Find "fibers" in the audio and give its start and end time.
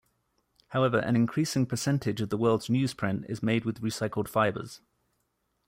4.27-4.81